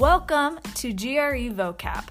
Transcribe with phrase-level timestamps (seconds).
[0.00, 2.08] Welcome to GRE Vocab.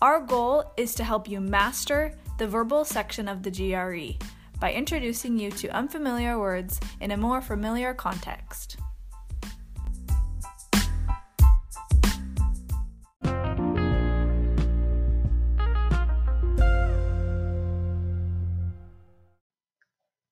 [0.00, 4.16] Our goal is to help you master the verbal section of the GRE
[4.58, 8.78] by introducing you to unfamiliar words in a more familiar context.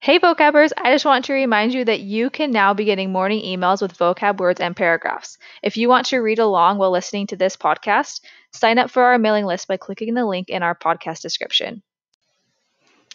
[0.03, 3.41] Hey vocabbers, I just want to remind you that you can now be getting morning
[3.41, 5.37] emails with vocab words and paragraphs.
[5.61, 8.19] If you want to read along while listening to this podcast,
[8.51, 11.83] sign up for our mailing list by clicking the link in our podcast description.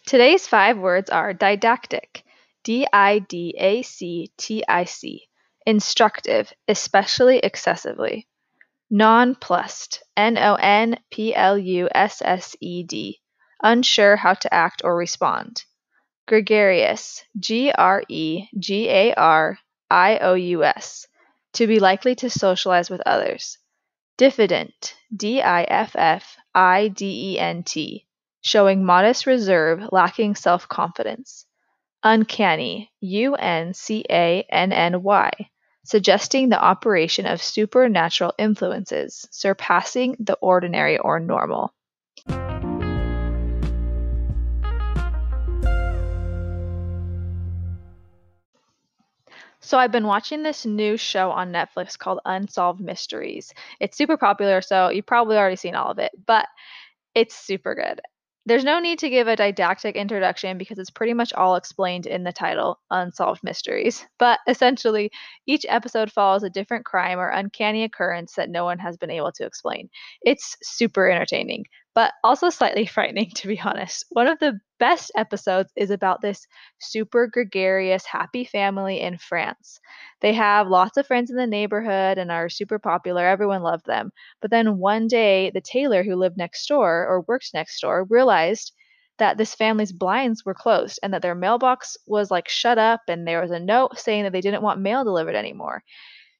[0.06, 2.24] Today's five words are didactic,
[2.64, 5.28] D I D A C T I C,
[5.66, 8.26] instructive, especially excessively,
[8.88, 13.20] nonplussed, N O N P L U S S E D,
[13.62, 15.66] unsure how to act or respond
[16.28, 19.58] Gregarious, G R E G A R
[19.90, 21.08] I O U S,
[21.54, 23.56] to be likely to socialize with others.
[24.18, 28.06] Diffident, D I F F I D E N T,
[28.42, 31.46] showing modest reserve, lacking self confidence.
[32.02, 35.30] Uncanny, U N C A N N Y,
[35.86, 41.72] suggesting the operation of supernatural influences, surpassing the ordinary or normal.
[49.60, 53.52] So I've been watching this new show on Netflix called Unsolved Mysteries.
[53.80, 56.46] It's super popular, so you've probably already seen all of it, but
[57.14, 58.00] it's super good.
[58.46, 62.24] There's no need to give a didactic introduction because it's pretty much all explained in
[62.24, 64.06] the title, Unsolved Mysteries.
[64.18, 65.10] But essentially,
[65.46, 69.32] each episode follows a different crime or uncanny occurrence that no one has been able
[69.32, 69.90] to explain.
[70.22, 71.64] It's super entertaining
[71.94, 74.04] but also slightly frightening, to be honest.
[74.10, 76.46] One of the best episodes is about this
[76.80, 79.80] super gregarious, happy family in France.
[80.20, 83.24] They have lots of friends in the neighborhood and are super popular.
[83.26, 84.12] Everyone loved them.
[84.40, 88.72] But then one day, the tailor who lived next door or worked next door realized
[89.18, 93.26] that this family's blinds were closed and that their mailbox was like shut up and
[93.26, 95.82] there was a note saying that they didn't want mail delivered anymore.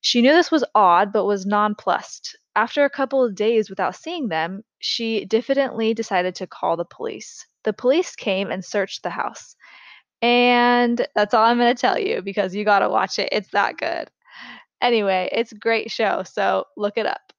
[0.00, 2.36] She knew this was odd, but was nonplussed.
[2.56, 7.46] After a couple of days without seeing them, she diffidently decided to call the police.
[7.64, 9.54] The police came and searched the house.
[10.22, 13.28] And that's all I'm going to tell you because you got to watch it.
[13.32, 14.10] It's that good.
[14.80, 17.32] Anyway, it's a great show, so look it up.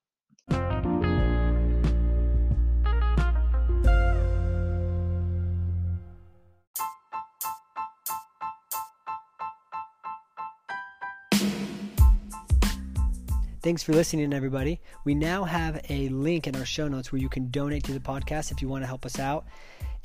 [13.62, 14.80] Thanks for listening, everybody.
[15.04, 18.00] We now have a link in our show notes where you can donate to the
[18.00, 19.46] podcast if you want to help us out.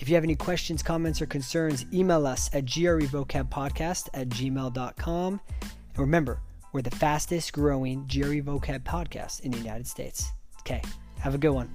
[0.00, 5.40] If you have any questions, comments, or concerns, email us at grevocabpodcast at gmail.com.
[5.60, 6.40] And remember,
[6.72, 10.32] we're the fastest growing GRE vocab podcast in the United States.
[10.62, 10.82] Okay,
[11.20, 11.70] have a good one.